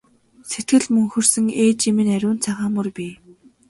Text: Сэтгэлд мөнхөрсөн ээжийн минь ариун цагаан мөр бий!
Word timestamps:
Сэтгэлд 0.51 0.87
мөнхөрсөн 0.95 1.45
ээжийн 1.63 1.95
минь 1.97 2.13
ариун 2.15 2.37
цагаан 2.43 2.71
мөр 2.75 2.87
бий! 2.97 3.13